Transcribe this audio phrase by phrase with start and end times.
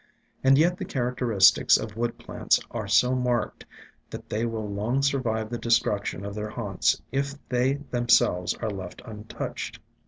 [0.43, 3.65] And yet the characteristics of wood plants are so marked
[4.09, 6.49] that they will long sur G 98 IN SILENT WOODS vive the destruction of their
[6.49, 9.79] haunts if they them selves are left untouched.